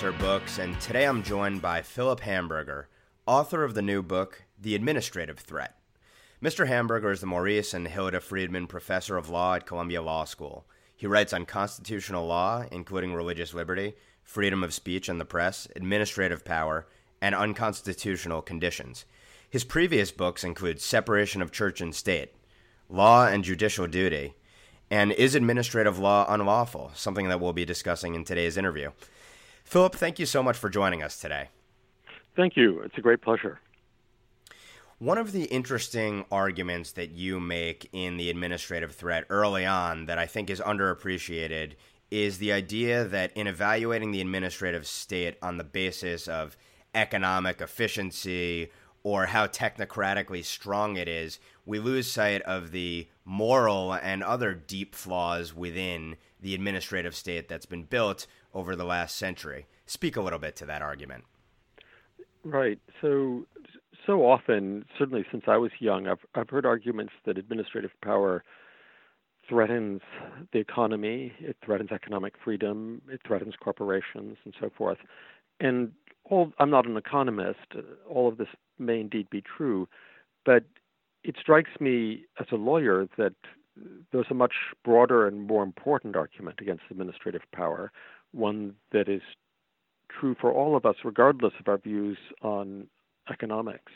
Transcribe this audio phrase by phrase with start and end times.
[0.00, 2.88] Books, and today I'm joined by Philip Hamburger,
[3.26, 5.76] author of the new book, The Administrative Threat.
[6.42, 6.66] Mr.
[6.66, 10.64] Hamburger is the Maurice and Hilda Friedman Professor of Law at Columbia Law School.
[10.96, 16.46] He writes on constitutional law, including religious liberty, freedom of speech and the press, administrative
[16.46, 16.86] power,
[17.20, 19.04] and unconstitutional conditions.
[19.50, 22.32] His previous books include Separation of Church and State,
[22.88, 24.32] Law and Judicial Duty,
[24.90, 26.90] and Is Administrative Law Unlawful?
[26.94, 28.92] Something that we'll be discussing in today's interview.
[29.70, 31.48] Philip, thank you so much for joining us today.
[32.34, 32.80] Thank you.
[32.80, 33.60] It's a great pleasure.
[34.98, 40.18] One of the interesting arguments that you make in the administrative threat early on that
[40.18, 41.74] I think is underappreciated
[42.10, 46.56] is the idea that in evaluating the administrative state on the basis of
[46.92, 48.72] economic efficiency
[49.04, 54.96] or how technocratically strong it is, we lose sight of the moral and other deep
[54.96, 59.66] flaws within the administrative state that's been built over the last century.
[59.86, 61.24] Speak a little bit to that argument.
[62.44, 62.78] Right.
[63.00, 63.46] So,
[64.06, 68.42] so often, certainly since I was young, I've I've heard arguments that administrative power
[69.48, 70.00] threatens
[70.52, 74.98] the economy, it threatens economic freedom, it threatens corporations, and so forth.
[75.58, 75.92] And
[76.24, 77.74] all, I'm not an economist.
[78.08, 79.88] All of this may indeed be true,
[80.46, 80.64] but
[81.24, 83.34] it strikes me as a lawyer that
[84.12, 84.54] there's a much
[84.84, 87.92] broader and more important argument against administrative power,
[88.32, 89.22] one that is
[90.08, 92.86] true for all of us, regardless of our views on
[93.30, 93.92] economics,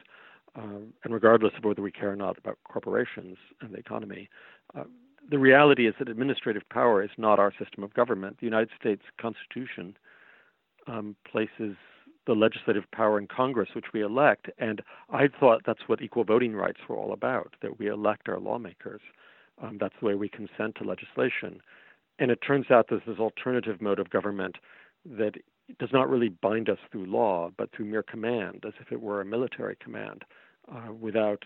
[0.56, 4.28] um, and regardless of whether we care or not about corporations and the economy.
[4.76, 4.84] Uh,
[5.30, 8.36] the reality is that administrative power is not our system of government.
[8.38, 9.96] The United States Constitution
[10.86, 11.76] um, places
[12.26, 14.48] the legislative power in Congress, which we elect.
[14.58, 18.38] And I thought that's what equal voting rights were all about, that we elect our
[18.38, 19.00] lawmakers.
[19.62, 21.60] Um, that's the way we consent to legislation.
[22.18, 24.56] And it turns out there's this alternative mode of government
[25.04, 25.34] that
[25.78, 29.20] does not really bind us through law, but through mere command, as if it were
[29.20, 30.24] a military command,
[30.70, 31.44] uh, without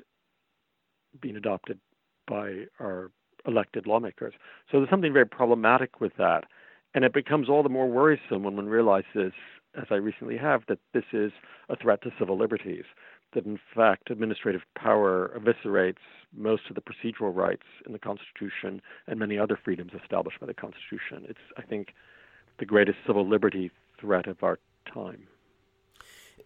[1.20, 1.78] being adopted
[2.26, 3.10] by our
[3.46, 4.34] elected lawmakers.
[4.70, 6.44] So there's something very problematic with that.
[6.94, 9.32] And it becomes all the more worrisome when one realizes
[9.76, 11.32] as I recently have, that this is
[11.68, 12.84] a threat to civil liberties,
[13.34, 15.96] that in fact administrative power eviscerates
[16.36, 20.54] most of the procedural rights in the Constitution and many other freedoms established by the
[20.54, 21.24] Constitution.
[21.28, 21.94] It's, I think,
[22.58, 24.58] the greatest civil liberty threat of our
[24.92, 25.26] time.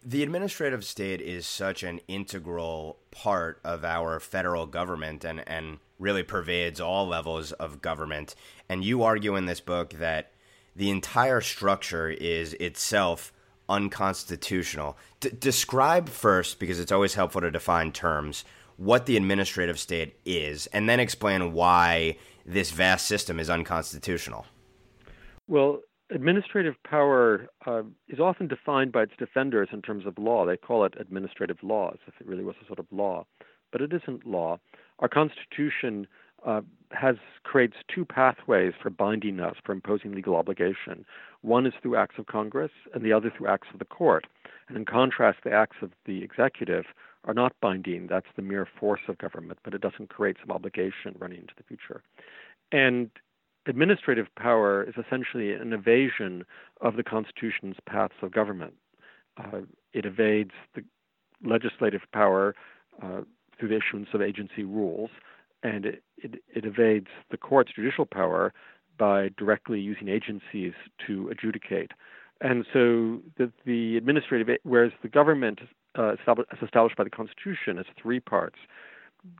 [0.05, 6.23] The administrative state is such an integral part of our federal government and, and really
[6.23, 8.35] pervades all levels of government.
[8.67, 10.31] And you argue in this book that
[10.75, 13.31] the entire structure is itself
[13.73, 14.97] unconstitutional.
[15.19, 18.45] D- describe first, because it's always helpful to define terms,
[18.77, 24.45] what the administrative state is, and then explain why this vast system is unconstitutional.
[25.47, 30.45] Well, administrative power uh, is often defined by its defenders in terms of law.
[30.45, 33.25] They call it administrative law, as if it really was a sort of law,
[33.71, 34.59] but it isn't law.
[34.99, 36.07] Our Constitution
[36.45, 36.61] uh,
[36.91, 41.05] has creates two pathways for binding us for imposing legal obligation.
[41.41, 44.27] One is through acts of Congress, and the other through acts of the court.
[44.67, 46.85] And in contrast, the acts of the executive
[47.25, 48.07] are not binding.
[48.07, 51.63] That's the mere force of government, but it doesn't create some obligation running into the
[51.63, 52.01] future.
[52.71, 53.09] And
[53.65, 56.45] administrative power is essentially an evasion
[56.81, 58.73] of the Constitution's paths of government.
[59.37, 59.61] Uh,
[59.93, 60.83] it evades the
[61.43, 62.55] legislative power
[63.01, 63.21] uh,
[63.57, 65.09] through the issuance of agency rules
[65.63, 68.53] and it, it, it evades the court's judicial power
[68.97, 70.73] by directly using agencies
[71.07, 71.91] to adjudicate.
[72.41, 75.59] And so the, the administrative, whereas the government
[75.97, 78.57] uh, established, as established by the Constitution has three parts,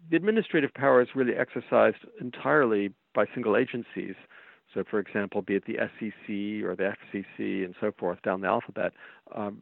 [0.10, 4.16] the administrative power is really exercised entirely by single agencies.
[4.74, 8.48] So, for example, be it the SEC or the FCC and so forth down the
[8.48, 8.94] alphabet,
[9.36, 9.62] um,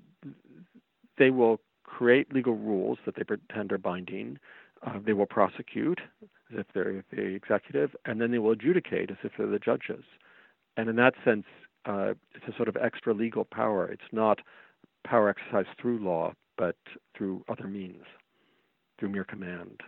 [1.18, 4.38] they will create legal rules that they pretend are binding.
[4.86, 6.00] Uh, they will prosecute
[6.52, 10.04] as if they're the executive, and then they will adjudicate as if they're the judges.
[10.76, 11.46] And in that sense,
[11.86, 13.88] uh, it's a sort of extra legal power.
[13.88, 14.40] It's not
[15.04, 16.76] power exercised through law, but
[17.16, 18.04] through other means,
[19.00, 19.82] through mere command.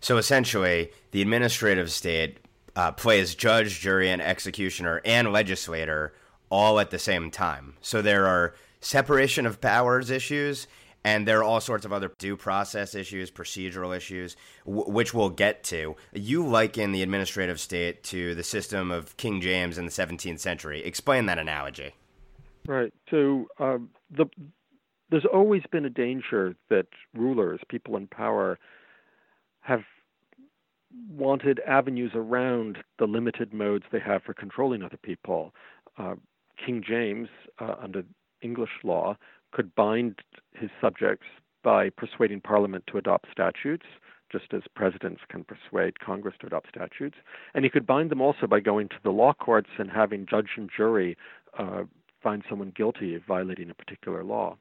[0.00, 2.38] So essentially, the administrative state
[2.74, 6.14] uh, plays judge, jury, and executioner and legislator
[6.50, 7.74] all at the same time.
[7.80, 10.68] So there are separation of powers issues
[11.06, 15.30] and there are all sorts of other due process issues, procedural issues, w- which we'll
[15.30, 15.94] get to.
[16.12, 20.82] You liken the administrative state to the system of King James in the 17th century.
[20.84, 21.94] Explain that analogy.
[22.66, 22.92] Right.
[23.08, 24.26] So um, the,
[25.08, 28.58] there's always been a danger that rulers, people in power,
[29.60, 29.84] have
[31.08, 35.54] wanted avenues around the limited modes they have for controlling other people.
[35.98, 36.16] Uh,
[36.64, 37.28] King James,
[37.60, 38.02] uh, under
[38.42, 39.16] English law,
[39.52, 40.16] could bind
[40.54, 41.26] his subjects
[41.62, 43.86] by persuading Parliament to adopt statutes,
[44.30, 47.16] just as presidents can persuade Congress to adopt statutes.
[47.54, 50.50] And he could bind them also by going to the law courts and having judge
[50.56, 51.16] and jury
[51.58, 51.84] uh,
[52.22, 54.56] find someone guilty of violating a particular law.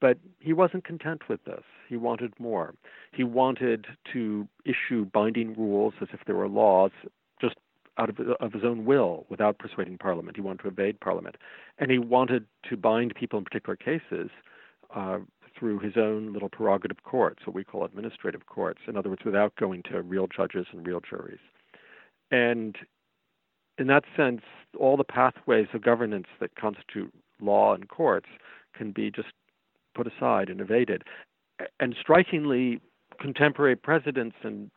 [0.00, 1.62] But he wasn't content with this.
[1.88, 2.74] He wanted more.
[3.12, 6.90] He wanted to issue binding rules as if they were laws
[7.98, 10.36] out of, of his own will without persuading Parliament.
[10.36, 11.36] He wanted to evade Parliament.
[11.78, 14.30] And he wanted to bind people in particular cases
[14.94, 15.18] uh,
[15.58, 18.80] through his own little prerogative courts, what we call administrative courts.
[18.88, 21.38] In other words, without going to real judges and real juries.
[22.30, 22.76] And
[23.78, 24.42] in that sense,
[24.78, 28.28] all the pathways of governance that constitute law and courts
[28.74, 29.28] can be just
[29.94, 31.02] put aside and evaded.
[31.78, 32.80] And strikingly,
[33.22, 34.70] contemporary presidents and,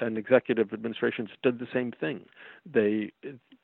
[0.00, 2.26] and executive administrations did the same thing.
[2.70, 3.12] They,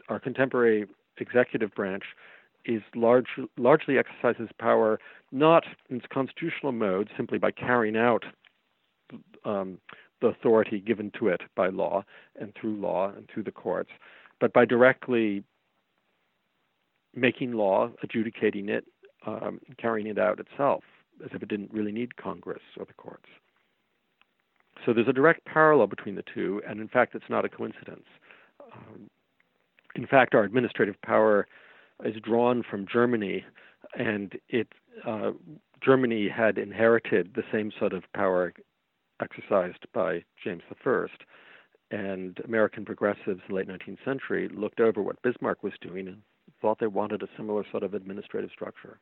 [0.09, 0.87] our contemporary
[1.19, 2.05] executive branch
[2.65, 3.27] is large,
[3.57, 5.01] largely exercises power
[5.33, 8.25] not in its constitutional mode, simply by carrying out
[9.45, 9.79] um,
[10.21, 12.05] the authority given to it by law
[12.41, 13.91] and through law and through the courts,
[14.41, 15.43] but by directly
[17.15, 18.85] making law, adjudicating it,
[19.27, 20.85] um, carrying it out itself
[21.25, 23.27] as if it didn't really need Congress or the courts.
[24.85, 28.07] So there's a direct parallel between the two, and in fact, it's not a coincidence.
[28.73, 29.11] Um,
[29.95, 31.47] in fact, our administrative power
[32.05, 33.45] is drawn from Germany,
[33.99, 34.69] and it
[35.07, 35.33] uh,
[35.85, 38.53] Germany had inherited the same sort of power
[39.21, 41.07] exercised by James I,
[41.91, 46.23] and American progressives in the late 19th century looked over what Bismarck was doing and
[46.61, 48.99] thought they wanted a similar sort of administrative structure.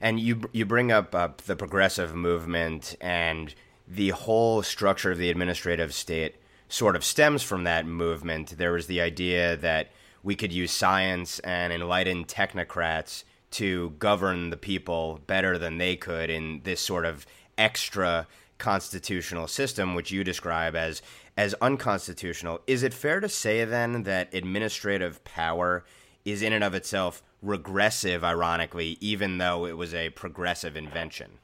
[0.00, 3.54] And you you bring up uh, the progressive movement and
[3.86, 6.36] the whole structure of the administrative state
[6.68, 8.58] sort of stems from that movement.
[8.58, 9.90] There was the idea that
[10.22, 16.30] we could use science and enlightened technocrats to govern the people better than they could
[16.30, 17.24] in this sort of
[17.56, 18.26] extra
[18.58, 21.02] constitutional system, which you describe as
[21.36, 22.60] as unconstitutional.
[22.66, 25.84] Is it fair to say then that administrative power
[26.26, 31.38] is in and of itself regressive, ironically, even though it was a progressive invention.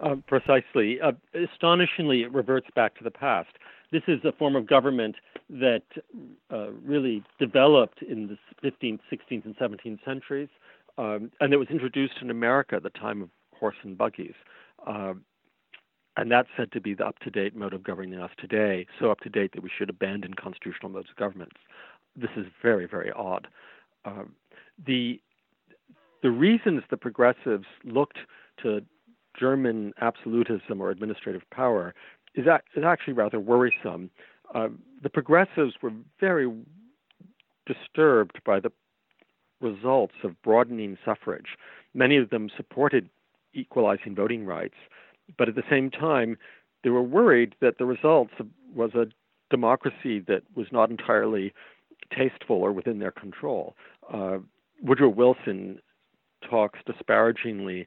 [0.00, 1.00] Uh, precisely.
[1.00, 3.50] Uh, astonishingly, it reverts back to the past.
[3.92, 5.14] This is a form of government
[5.48, 5.84] that
[6.52, 10.48] uh, really developed in the 15th, 16th, and 17th centuries,
[10.98, 14.34] um, and it was introduced in America at the time of horse and buggies.
[14.84, 15.14] Uh,
[16.16, 19.12] and that's said to be the up to date mode of governing us today, so
[19.12, 21.52] up to date that we should abandon constitutional modes of government.
[22.16, 23.46] This is very, very odd.
[24.04, 24.34] Um,
[24.84, 25.20] the
[26.22, 28.18] the reasons the progressives looked
[28.62, 28.82] to
[29.38, 31.94] German absolutism or administrative power
[32.34, 34.10] is, is actually rather worrisome.
[34.54, 34.68] Uh,
[35.02, 36.50] the progressives were very
[37.66, 38.70] disturbed by the
[39.60, 41.56] results of broadening suffrage.
[41.94, 43.08] Many of them supported
[43.54, 44.74] equalizing voting rights,
[45.38, 46.36] but at the same time,
[46.82, 48.32] they were worried that the results
[48.74, 49.06] was a
[49.50, 51.52] democracy that was not entirely
[52.14, 53.74] tasteful or within their control.
[54.12, 54.38] Uh,
[54.82, 55.78] Woodrow Wilson
[56.48, 57.86] talks disparagingly,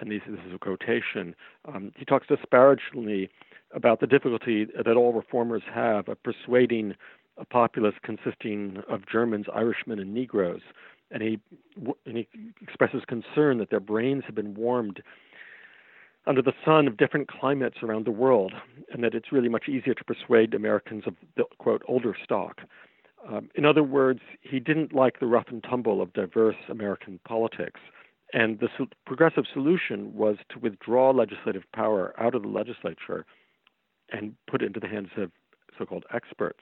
[0.00, 1.34] and this, is a quotation,
[1.66, 3.30] um, he talks disparagingly
[3.74, 6.94] about the difficulty that all reformers have of persuading
[7.38, 10.62] a populace consisting of Germans, Irishmen, and Negroes.
[11.10, 11.38] And he,
[12.06, 12.28] and he
[12.60, 15.02] expresses concern that their brains have been warmed
[16.26, 18.52] under the sun of different climates around the world,
[18.92, 22.62] and that it's really much easier to persuade Americans of the quote older stock.
[23.28, 27.80] Um, in other words, he didn't like the rough and tumble of diverse American politics.
[28.32, 28.68] And the
[29.06, 33.24] progressive solution was to withdraw legislative power out of the legislature
[34.10, 35.30] and put it into the hands of
[35.78, 36.60] so called experts.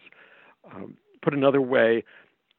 [0.74, 2.04] Um, put another way,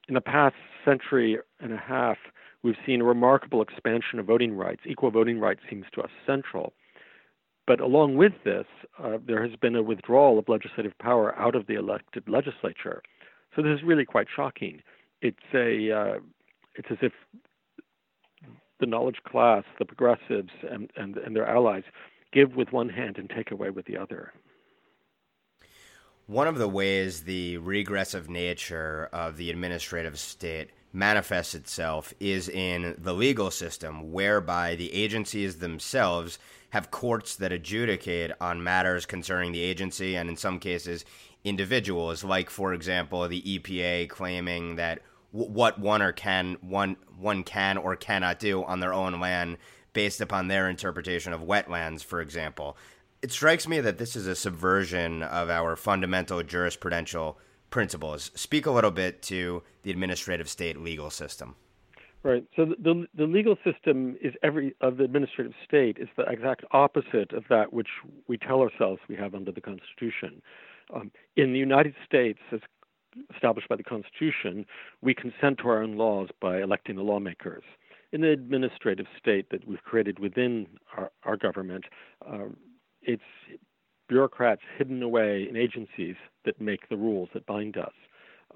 [0.07, 2.17] in the past century and a half,
[2.63, 4.81] we've seen a remarkable expansion of voting rights.
[4.85, 6.73] Equal voting rights seems to us central.
[7.67, 8.65] But along with this,
[9.03, 13.01] uh, there has been a withdrawal of legislative power out of the elected legislature.
[13.55, 14.81] So this is really quite shocking.
[15.21, 16.19] It's a uh,
[16.75, 17.13] it's as if
[18.79, 21.83] the knowledge class, the progressives, and, and, and their allies
[22.33, 24.33] give with one hand and take away with the other.
[26.27, 32.95] One of the ways the regressive nature of the administrative state manifests itself is in
[32.97, 36.39] the legal system, whereby the agencies themselves
[36.71, 41.05] have courts that adjudicate on matters concerning the agency and, in some cases,
[41.43, 42.23] individuals.
[42.23, 45.01] Like, for example, the EPA claiming that
[45.35, 49.57] what one or can one one can or cannot do on their own land
[49.91, 52.77] based upon their interpretation of wetlands, for example.
[53.21, 57.35] It strikes me that this is a subversion of our fundamental jurisprudential
[57.69, 58.31] principles.
[58.35, 61.55] Speak a little bit to the administrative state legal system.
[62.23, 62.43] Right.
[62.55, 67.31] So the, the, legal system is every of the administrative state is the exact opposite
[67.33, 67.89] of that which
[68.27, 70.41] we tell ourselves we have under the Constitution.
[70.93, 72.61] Um, in the United States, as
[73.33, 74.65] established by the Constitution,
[75.01, 77.63] we consent to our own laws by electing the lawmakers.
[78.11, 81.85] In the administrative state that we've created within our, our government,
[82.25, 82.45] uh,
[83.01, 83.23] it's
[84.07, 87.93] bureaucrats hidden away in agencies that make the rules that bind us.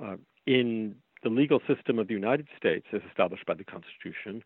[0.02, 4.44] Uh, in the legal system of the United States, as established by the Constitution,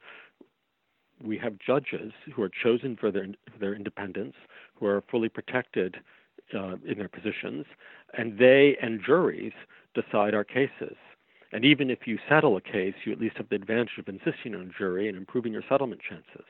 [1.23, 4.35] we have judges who are chosen for their, for their independence,
[4.75, 5.97] who are fully protected
[6.55, 7.65] uh, in their positions,
[8.17, 9.53] and they and juries
[9.93, 10.95] decide our cases.
[11.51, 14.55] And even if you settle a case, you at least have the advantage of insisting
[14.55, 16.45] on a jury and improving your settlement chances.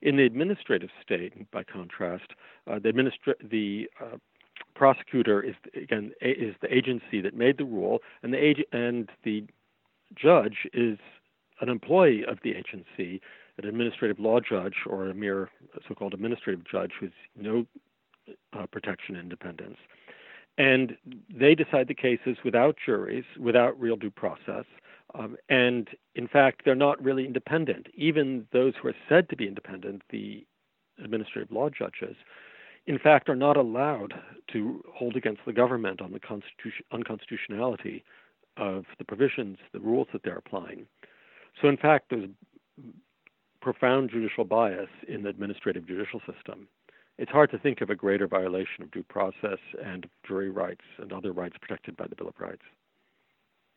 [0.00, 2.30] In the administrative state, by contrast,
[2.70, 4.16] uh, the, administra- the uh,
[4.74, 9.44] prosecutor is again is the agency that made the rule, and the ag- and the
[10.14, 10.98] judge is
[11.60, 13.20] an employee of the agency,
[13.58, 15.50] an administrative law judge or a mere
[15.88, 17.66] so-called administrative judge who has no
[18.52, 19.76] uh, protection independence.
[20.56, 20.96] And
[21.32, 24.64] they decide the cases without juries, without real due process.
[25.14, 27.86] Um, and in fact, they're not really independent.
[27.94, 30.44] Even those who are said to be independent, the
[31.02, 32.16] administrative law judges,
[32.86, 34.14] in fact, are not allowed
[34.52, 38.02] to hold against the government on the constitution, unconstitutionality
[38.56, 40.86] of the provisions, the rules that they're applying.
[41.62, 42.28] So, in fact, there's
[43.60, 46.66] profound judicial bias in the administrative judicial system
[47.18, 51.12] it's hard to think of a greater violation of due process and jury rights and
[51.12, 52.62] other rights protected by the Bill of Rights.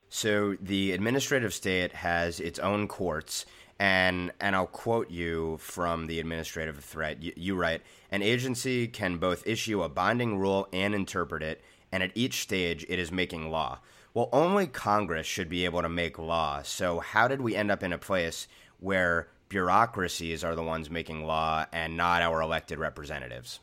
[0.09, 3.45] So the administrative state has its own courts,
[3.79, 7.23] and and I'll quote you from the administrative threat.
[7.23, 7.81] You, you write,
[8.11, 12.85] an agency can both issue a binding rule and interpret it, and at each stage
[12.89, 13.79] it is making law.
[14.13, 16.61] Well, only Congress should be able to make law.
[16.63, 18.49] So how did we end up in a place
[18.81, 23.59] where bureaucracies are the ones making law and not our elected representatives?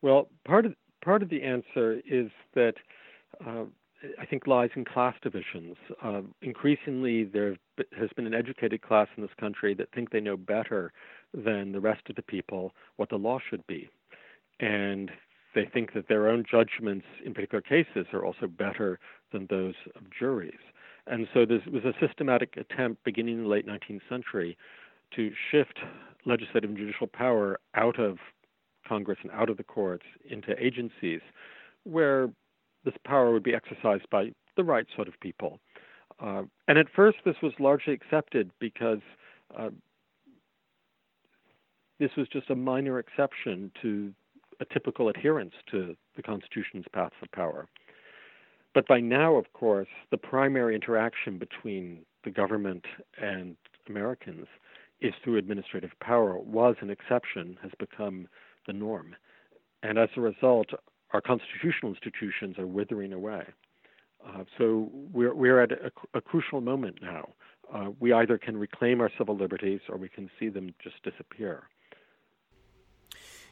[0.00, 0.74] Well, part of
[1.04, 2.74] part of the answer is that
[3.44, 3.64] uh,
[4.18, 5.76] I think lies in class divisions.
[6.02, 7.56] Uh, increasingly, there
[7.98, 10.92] has been an educated class in this country that think they know better
[11.34, 13.90] than the rest of the people what the law should be,
[14.60, 15.10] and
[15.54, 19.00] they think that their own judgments in particular cases are also better
[19.32, 20.54] than those of juries.
[21.06, 24.56] And so there was a systematic attempt beginning in the late 19th century
[25.14, 25.78] to shift
[26.24, 28.18] legislative and judicial power out of
[28.86, 31.20] Congress and out of the courts into agencies
[31.84, 32.28] where
[32.84, 35.60] this power would be exercised by the right sort of people.
[36.20, 39.00] Uh, and at first, this was largely accepted because
[39.56, 39.70] uh,
[41.98, 44.12] this was just a minor exception to
[44.60, 47.66] a typical adherence to the Constitution's paths of power.
[48.76, 52.84] But by now, of course, the primary interaction between the government
[53.18, 53.56] and
[53.88, 54.48] Americans
[55.00, 58.28] is through administrative power, was an exception, has become
[58.66, 59.16] the norm.
[59.82, 60.72] And as a result,
[61.12, 63.46] our constitutional institutions are withering away.
[64.22, 67.30] Uh, so we're, we're at a, a crucial moment now.
[67.72, 71.62] Uh, we either can reclaim our civil liberties or we can see them just disappear.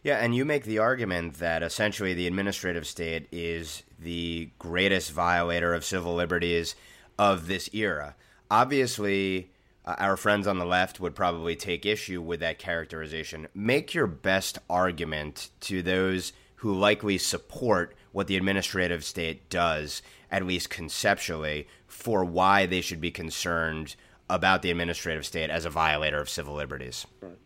[0.04, 5.72] Yeah, and you make the argument that essentially the administrative state is the greatest violator
[5.72, 6.76] of civil liberties
[7.18, 8.14] of this era.
[8.50, 9.50] Obviously,
[9.86, 13.48] uh, our friends on the left would probably take issue with that characterization.
[13.54, 20.46] Make your best argument to those who likely support what the administrative state does, at
[20.46, 23.96] least conceptually, for why they should be concerned
[24.28, 27.06] about the administrative state as a violator of civil liberties.
[27.22, 27.38] Right.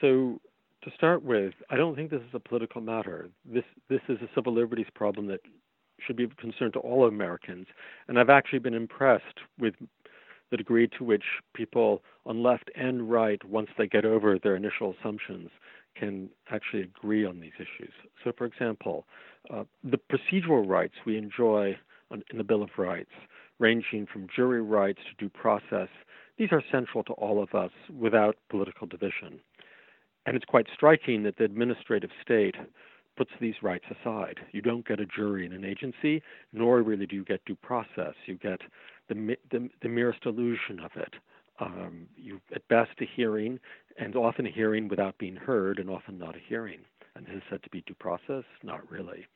[0.00, 0.40] So
[0.82, 3.28] to start with, I don't think this is a political matter.
[3.44, 5.40] This this is a civil liberties problem that
[6.04, 7.66] should be of concern to all Americans.
[8.08, 9.74] And I've actually been impressed with
[10.50, 14.94] the degree to which people on left and right, once they get over their initial
[14.98, 15.50] assumptions,
[15.94, 17.92] can actually agree on these issues.
[18.24, 19.06] So, for example,
[19.52, 21.76] uh, the procedural rights we enjoy
[22.10, 23.10] on, in the Bill of Rights,
[23.58, 25.88] ranging from jury rights to due process,
[26.38, 29.40] these are central to all of us without political division.
[30.26, 32.56] And it's quite striking that the administrative state
[33.16, 34.38] puts these rights aside.
[34.52, 36.22] You don't get a jury in an agency,
[36.52, 38.14] nor really do you get due process.
[38.26, 38.60] You get
[39.08, 41.14] the, the, the merest illusion of it.
[41.58, 43.60] Um, you, at best, a hearing,
[43.98, 46.80] and often a hearing without being heard, and often not a hearing.
[47.14, 48.44] And this is said to be due process?
[48.62, 49.26] Not really.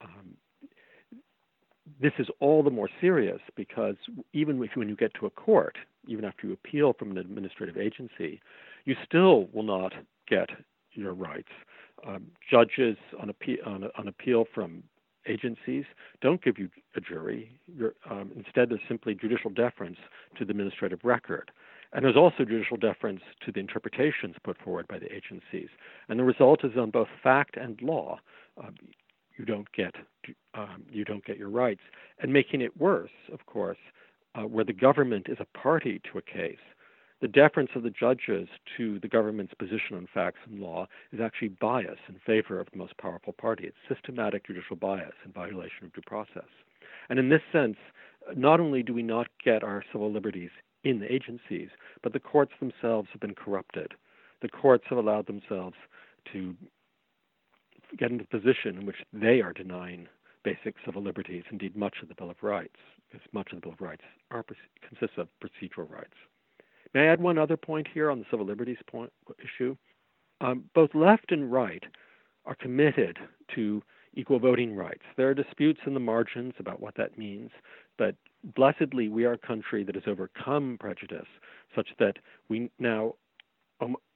[0.00, 0.36] Um,
[2.00, 3.96] this is all the more serious because
[4.32, 5.76] even if when you get to a court,
[6.08, 8.40] even after you appeal from an administrative agency,
[8.84, 9.92] you still will not
[10.28, 10.48] get
[10.92, 11.52] your rights.
[12.06, 14.82] Um, judges on, appeal, on, on appeal from
[15.28, 15.84] agencies
[16.20, 17.58] don't give you a jury.
[18.10, 19.98] Um, instead, there's simply judicial deference
[20.36, 21.50] to the administrative record.
[21.92, 25.68] And there's also judicial deference to the interpretations put forward by the agencies.
[26.08, 28.18] And the result is on both fact and law.
[28.62, 28.70] Uh,
[29.38, 29.94] you don't get
[30.54, 31.80] um, you don't get your rights,
[32.20, 33.78] and making it worse, of course,
[34.34, 36.60] uh, where the government is a party to a case,
[37.22, 41.48] the deference of the judges to the government's position on facts and law is actually
[41.48, 43.64] bias in favor of the most powerful party.
[43.64, 46.48] It's systematic judicial bias in violation of due process.
[47.08, 47.76] And in this sense,
[48.36, 50.50] not only do we not get our civil liberties
[50.82, 51.68] in the agencies,
[52.02, 53.92] but the courts themselves have been corrupted.
[54.42, 55.76] The courts have allowed themselves
[56.32, 56.56] to
[57.96, 60.08] get into a position in which they are denying
[60.42, 62.80] basic civil liberties, indeed much of the Bill of Rights,
[63.12, 64.02] because much of the Bill of Rights
[64.32, 64.44] are,
[64.88, 66.14] consists of procedural rights.
[66.94, 69.76] May I add one other point here on the civil liberties point, issue?
[70.40, 71.84] Um, both left and right
[72.44, 73.18] are committed
[73.54, 73.82] to
[74.14, 75.02] equal voting rights.
[75.16, 77.50] There are disputes in the margins about what that means,
[77.96, 78.14] but
[78.56, 81.28] blessedly, we are a country that has overcome prejudice
[81.74, 82.18] such that
[82.48, 83.14] we now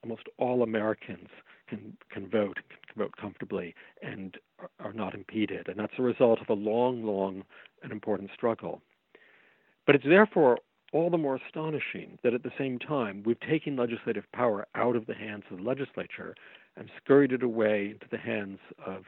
[0.03, 1.29] almost all Americans
[1.69, 5.69] can can vote, can vote comfortably, and are, are not impeded.
[5.69, 7.43] And that's a result of a long, long
[7.83, 8.81] and important struggle.
[9.87, 10.59] But it's therefore
[10.93, 15.07] all the more astonishing that at the same time we've taken legislative power out of
[15.07, 16.35] the hands of the legislature
[16.77, 19.05] and scurried it away into the hands of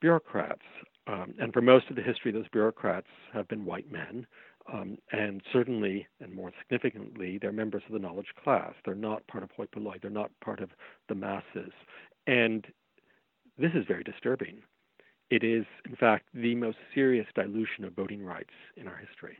[0.00, 0.62] bureaucrats.
[1.06, 4.26] Um, and for most of the history, those bureaucrats have been white men.
[4.72, 8.74] Um, and certainly, and more significantly, they're members of the knowledge class.
[8.84, 9.96] They're not part of hoi polloi.
[10.00, 10.70] They're not part of
[11.08, 11.72] the masses.
[12.26, 12.66] And
[13.58, 14.62] this is very disturbing.
[15.30, 19.38] It is, in fact, the most serious dilution of voting rights in our history.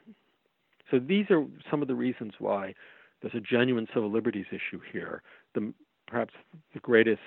[0.92, 2.74] So these are some of the reasons why
[3.22, 5.22] there's a genuine civil liberties issue here,
[5.54, 5.72] the,
[6.06, 6.34] perhaps
[6.74, 7.22] the greatest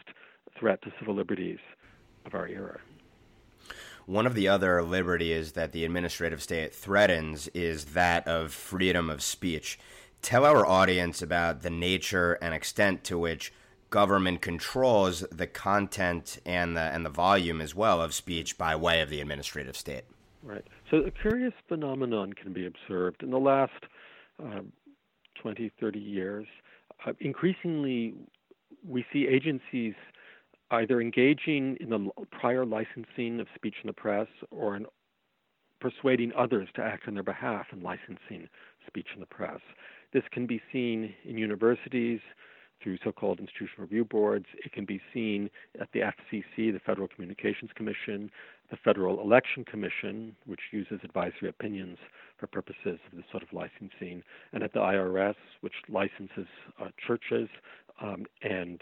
[0.58, 1.58] threat to civil liberties
[2.28, 2.80] of our era.
[4.06, 9.23] One of the other liberties that the administrative state threatens is that of freedom of
[9.23, 9.80] speech.
[10.21, 13.51] Tell our audience about the nature and extent to which
[13.89, 19.01] government controls the content and the and the volume as well of speech by way
[19.01, 20.04] of the administrative state.
[20.43, 20.65] Right.
[20.95, 23.84] So a curious phenomenon can be observed in the last
[24.41, 24.62] uh,
[25.41, 26.47] 20, 30 years.
[27.05, 28.13] Uh, increasingly,
[28.88, 29.93] we see agencies
[30.71, 34.86] either engaging in the prior licensing of speech in the press or in
[35.81, 38.47] persuading others to act on their behalf in licensing
[38.88, 39.60] speech in the press.
[40.13, 42.21] This can be seen in universities
[42.81, 44.45] through so called institutional review boards.
[44.63, 45.49] It can be seen
[45.81, 48.31] at the FCC, the Federal Communications Commission,
[48.69, 51.97] the Federal Election Commission, which uses advisory opinions
[52.38, 54.23] for purposes of this sort of licensing,
[54.54, 56.47] and at the IRS, which licenses
[56.82, 57.47] uh, churches
[58.01, 58.82] um, and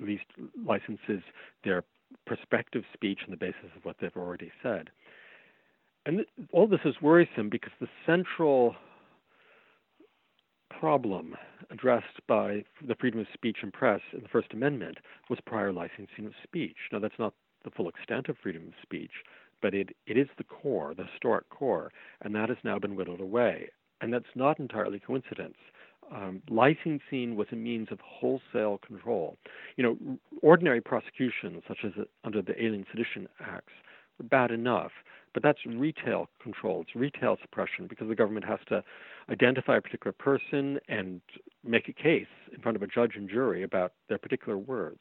[0.00, 0.24] least
[0.64, 1.22] licenses
[1.64, 1.84] their
[2.26, 4.90] prospective speech on the basis of what they've already said.
[6.06, 8.76] And th- all this is worrisome because the central
[10.78, 11.34] problem
[11.70, 16.26] addressed by the freedom of speech and press in the First Amendment was prior licensing
[16.26, 16.76] of speech.
[16.92, 19.10] Now, that's not the full extent of freedom of speech,
[19.60, 21.90] but it, it is the core, the historic core,
[22.22, 23.68] and that has now been whittled away.
[24.00, 25.56] And that's not entirely coincidence
[26.14, 29.36] um, licensing was a means of wholesale control.
[29.76, 31.92] You know, ordinary prosecutions, such as
[32.24, 33.72] under the Alien Sedition Acts,
[34.18, 34.92] were bad enough,
[35.34, 36.82] but that's retail control.
[36.82, 38.82] It's retail suppression because the government has to
[39.30, 41.20] identify a particular person and
[41.64, 45.00] make a case in front of a judge and jury about their particular words.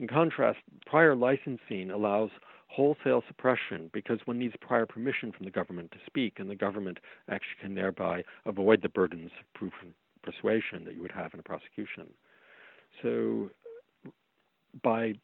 [0.00, 2.30] In contrast, prior licensing allows
[2.68, 6.98] wholesale suppression because one needs prior permission from the government to speak, and the government
[7.28, 11.40] actually can thereby avoid the burdens of proof and persuasion that you would have in
[11.40, 12.08] a prosecution.
[13.02, 13.50] So,
[14.82, 15.14] by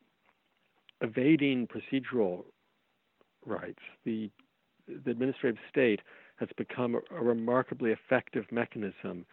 [1.00, 2.44] evading procedural
[3.44, 4.30] rights, the
[5.04, 6.00] the administrative state
[6.36, 9.24] has become a, a remarkably effective mechanism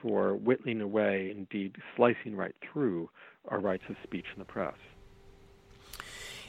[0.00, 3.10] for whittling away, indeed slicing right through
[3.50, 4.74] our rights of speech in the press.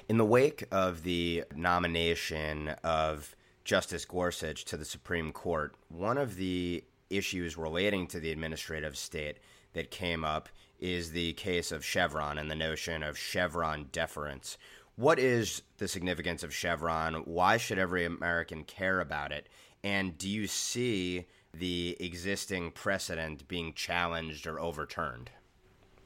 [0.08, 6.36] In the wake of the nomination of Justice Gorsuch to the Supreme Court, one of
[6.36, 9.38] the issues relating to the administrative state
[9.74, 14.58] that came up is the case of Chevron and the notion of Chevron deference.
[14.96, 17.14] What is the significance of Chevron?
[17.26, 19.48] Why should every American care about it?
[19.84, 25.30] And do you see the existing precedent being challenged or overturned?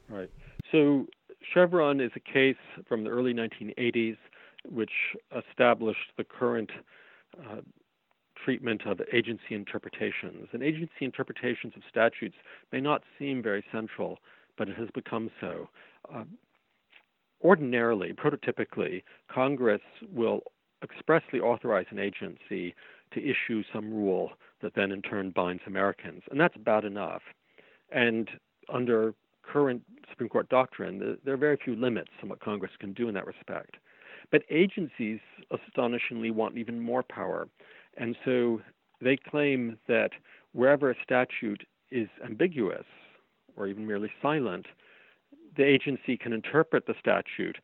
[0.10, 0.30] Right.
[0.72, 1.06] So
[1.54, 2.56] Chevron is a case
[2.88, 4.18] from the early 1980s
[4.70, 4.92] which
[5.36, 6.72] established the current
[7.40, 7.62] uh,
[8.44, 10.48] treatment of agency interpretations.
[10.54, 12.36] And agency interpretations of statutes
[12.72, 14.20] may not seem very central,
[14.58, 15.70] but it has become so.
[16.14, 16.24] Uh,
[17.44, 20.42] ordinarily, prototypically, Congress will
[20.84, 22.76] expressly authorize an agency
[23.14, 27.22] to issue some rule that then in turn binds Americans, and that's bad enough.
[27.92, 28.30] And
[28.72, 29.14] under
[29.52, 33.14] current Supreme Court doctrine, there are very few limits on what Congress can do in
[33.16, 33.78] that respect.
[34.32, 35.20] But agencies
[35.52, 37.48] astonishingly want even more power.
[37.98, 38.62] And so
[39.02, 40.12] they claim that
[40.54, 42.86] wherever a statute is ambiguous
[43.56, 44.66] or even merely silent,
[45.56, 47.58] the agency can interpret the statute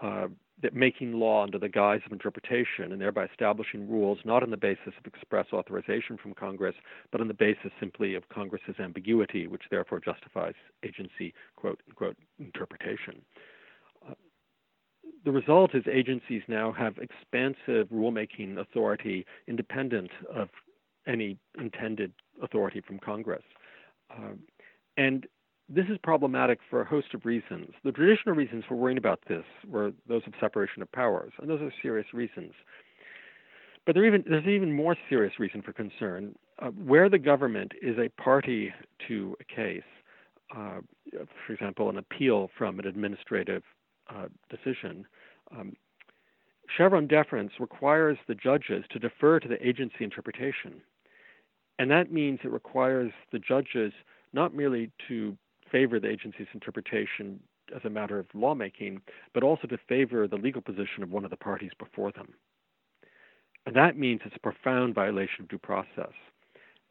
[0.00, 0.28] uh,
[0.62, 4.56] that making law under the guise of interpretation and thereby establishing rules not on the
[4.56, 6.74] basis of express authorization from Congress,
[7.12, 13.22] but on the basis simply of Congress's ambiguity, which therefore justifies agency quote unquote interpretation.
[14.08, 14.14] Uh,
[15.24, 20.48] the result is agencies now have expansive rulemaking authority independent of
[21.06, 23.42] any intended authority from Congress.
[24.10, 24.32] Uh,
[24.96, 25.26] and
[25.68, 27.70] this is problematic for a host of reasons.
[27.84, 31.60] The traditional reasons for worrying about this were those of separation of powers, and those
[31.60, 32.52] are serious reasons.
[33.84, 36.34] But there even, there's an even more serious reason for concern.
[36.60, 38.72] Uh, where the government is a party
[39.06, 39.82] to a case,
[40.56, 40.80] uh,
[41.46, 43.62] for example, an appeal from an administrative
[44.10, 45.06] uh, decision,
[45.52, 45.74] um,
[46.76, 50.82] Chevron deference requires the judges to defer to the agency interpretation.
[51.78, 53.92] And that means it requires the judges
[54.32, 55.36] not merely to
[55.70, 57.40] favor the agency's interpretation
[57.74, 59.00] as a matter of lawmaking,
[59.34, 62.28] but also to favor the legal position of one of the parties before them.
[63.66, 66.12] And that means it's a profound violation of due process.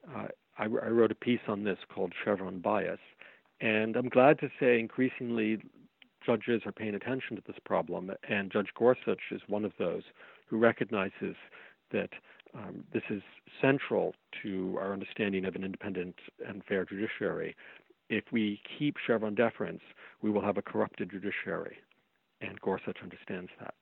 [0.08, 3.00] Uh, I, I, wrote a piece on this called Chevron Bias,
[3.62, 5.58] and I'm glad to say increasingly
[6.26, 10.04] judges are paying attention to this problem, and Judge Gorsuch is one of those
[10.48, 11.36] who recognizes
[11.92, 12.10] that
[12.54, 13.22] um, this is
[13.62, 14.14] central
[14.44, 16.16] to our understanding of an independent
[16.48, 17.56] and fair judiciary,
[18.10, 19.82] if we keep Chevron deference,
[20.22, 21.78] we will have a corrupted judiciary.
[22.42, 23.74] And Gorsuch understands that.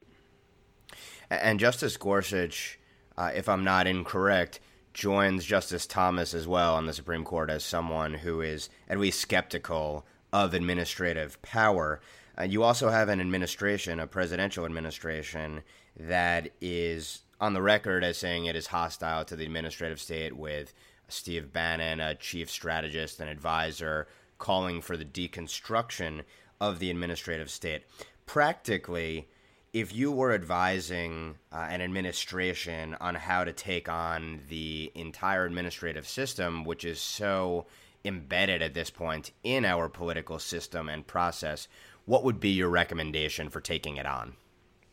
[1.29, 2.79] And Justice Gorsuch,
[3.17, 4.59] uh, if I'm not incorrect,
[4.93, 9.19] joins Justice Thomas as well on the Supreme Court as someone who is at least
[9.19, 11.99] skeptical of administrative power.
[12.38, 15.63] Uh, you also have an administration, a presidential administration,
[15.97, 20.73] that is on the record as saying it is hostile to the administrative state with
[21.08, 26.24] Steve Bannon, a chief strategist and advisor, calling for the deconstruction
[26.60, 27.84] of the administrative state.
[28.26, 29.28] Practically,
[29.74, 36.08] if you were advising uh, an administration on how to take on the entire administrative
[36.08, 37.65] system, which is so
[38.06, 41.68] embedded at this point in our political system and process,
[42.06, 44.34] what would be your recommendation for taking it on?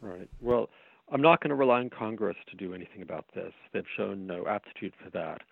[0.01, 0.29] Right.
[0.41, 0.69] Well,
[1.13, 3.53] I'm not going to rely on Congress to do anything about this.
[3.73, 5.43] They've shown no aptitude for that.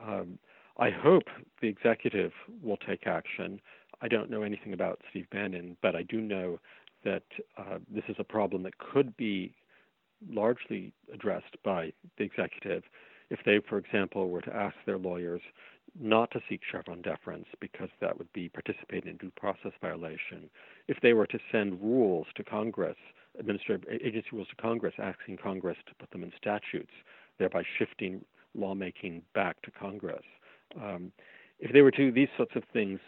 [0.00, 0.38] Um,
[0.78, 1.24] I hope
[1.60, 3.60] the executive will take action.
[4.00, 6.58] I don't know anything about Steve Bannon, but I do know
[7.04, 7.24] that
[7.58, 9.54] uh, this is a problem that could be
[10.30, 12.84] largely addressed by the executive
[13.30, 15.40] if they, for example, were to ask their lawyers
[15.98, 20.48] not to seek Chevron deference because that would be participating in due process violation.
[20.88, 22.96] If they were to send rules to Congress,
[23.38, 26.92] administrative agency rules to Congress, asking Congress to put them in statutes,
[27.38, 30.24] thereby shifting lawmaking back to Congress.
[30.80, 31.12] Um,
[31.58, 32.98] if they were to do these sorts of things,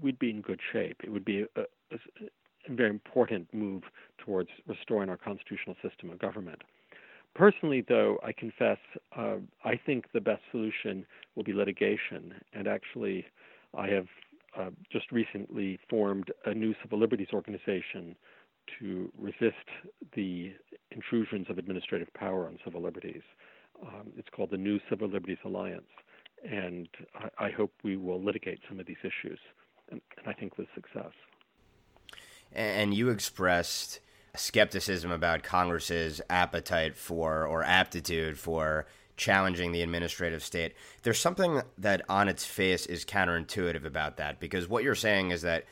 [0.00, 0.98] we'd be in good shape.
[1.02, 3.82] It would be a, a, a very important move
[4.18, 6.62] towards restoring our constitutional system of government.
[7.34, 8.78] Personally, though, I confess
[9.16, 12.34] uh, I think the best solution will be litigation.
[12.52, 13.26] And actually,
[13.76, 14.06] I have
[14.58, 18.14] uh, just recently formed a new civil liberties organization
[18.78, 19.68] to resist
[20.14, 20.52] the
[20.92, 23.22] intrusions of administrative power on civil liberties.
[23.82, 25.82] Um, it's called the New Civil Liberties Alliance,
[26.48, 29.38] and I, I hope we will litigate some of these issues,
[29.90, 31.12] and, and I think with success.
[32.52, 34.00] And you expressed
[34.36, 40.74] skepticism about Congress's appetite for or aptitude for challenging the administrative state.
[41.02, 45.42] There's something that on its face is counterintuitive about that because what you're saying is
[45.42, 45.64] that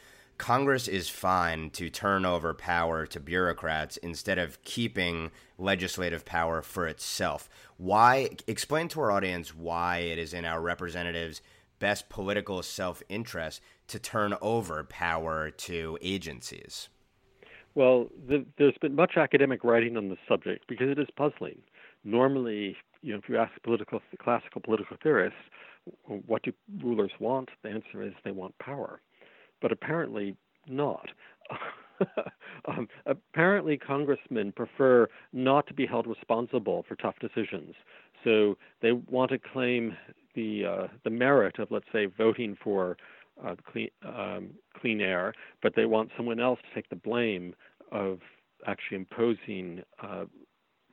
[0.43, 6.89] Congress is fine to turn over power to bureaucrats instead of keeping legislative power for
[6.89, 7.49] itself.
[7.77, 8.31] Why?
[8.49, 11.43] Explain to our audience why it is in our representatives'
[11.79, 16.89] best political self interest to turn over power to agencies.
[17.77, 21.63] Well, the, there's been much academic writing on the subject because it is puzzling.
[22.03, 25.39] Normally, you know, if you ask political classical political theorists,
[26.27, 26.53] what do
[26.83, 27.51] rulers want?
[27.63, 29.01] The answer is they want power
[29.63, 30.37] but apparently
[30.69, 31.09] not.
[32.69, 37.75] um, apparently, congressmen prefer not to be held responsible for tough decisions.
[38.25, 39.97] So they want to claim
[40.35, 42.97] the uh, the merit of, let's say, voting for
[43.45, 47.55] uh, clean um, clean air, but they want someone else to take the blame
[47.93, 48.21] of
[48.67, 50.25] actually imposing uh,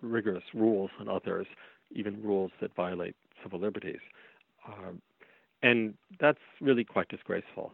[0.01, 1.47] rigorous rules on others,
[1.91, 3.99] even rules that violate civil liberties.
[4.67, 5.01] Um,
[5.61, 7.73] And that's really quite disgraceful.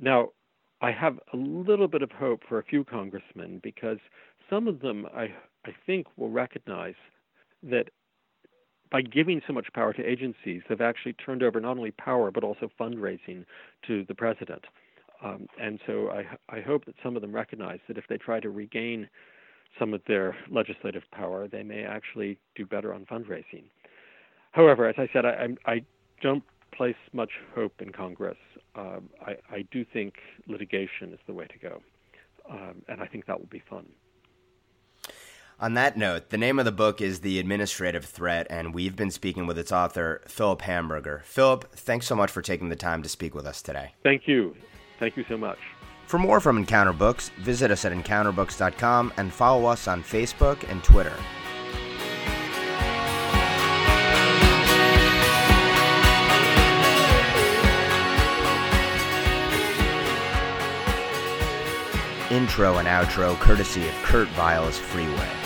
[0.00, 0.30] Now,
[0.80, 3.98] I have a little bit of hope for a few congressmen because
[4.48, 5.34] some of them, I,
[5.66, 6.94] I think, will recognize
[7.62, 7.90] that
[8.90, 12.42] by giving so much power to agencies, they've actually turned over not only power but
[12.42, 13.44] also fundraising
[13.86, 14.64] to the president.
[15.22, 18.40] Um, and so I, I hope that some of them recognize that if they try
[18.40, 19.08] to regain
[19.78, 23.64] some of their legislative power, they may actually do better on fundraising.
[24.52, 25.84] However, as I said, I, I
[26.22, 28.38] don't place much hope in Congress.
[28.74, 30.14] Um, I, I, do think
[30.46, 31.82] litigation is the way to go,
[32.48, 33.86] um, and I think that will be fun.
[35.58, 39.10] On that note, the name of the book is The Administrative Threat, and we've been
[39.10, 41.22] speaking with its author, Philip Hamburger.
[41.26, 43.92] Philip, thanks so much for taking the time to speak with us today.
[44.02, 44.56] Thank you.
[44.98, 45.58] Thank you so much.
[46.06, 50.82] For more from Encounter Books, visit us at encounterbooks.com and follow us on Facebook and
[50.82, 51.14] Twitter.
[62.30, 65.39] Intro and outro courtesy of Kurt Vile's Freeway.